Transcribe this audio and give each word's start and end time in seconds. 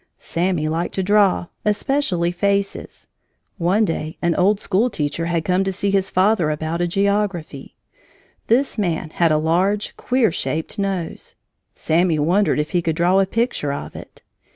Sammy 0.17 0.67
liked 0.67 0.95
to 0.95 1.03
draw, 1.03 1.45
especially 1.63 2.31
faces! 2.31 3.07
One 3.59 3.85
day 3.85 4.17
an 4.19 4.33
old 4.33 4.59
school 4.59 4.89
teacher 4.89 5.25
had 5.27 5.45
come 5.45 5.63
to 5.63 5.71
see 5.71 5.91
his 5.91 6.09
father 6.09 6.49
about 6.49 6.81
a 6.81 6.87
geography. 6.87 7.75
This 8.47 8.79
man 8.79 9.11
had 9.11 9.31
a 9.31 9.37
large, 9.37 9.95
queer 9.97 10.31
shaped 10.31 10.79
nose. 10.79 11.35
Sammy 11.75 12.17
wondered 12.17 12.57
if 12.59 12.71
he 12.71 12.81
could 12.81 12.95
draw 12.95 13.19
a 13.19 13.27
picture 13.27 13.71
of 13.71 13.95
it. 13.95 14.23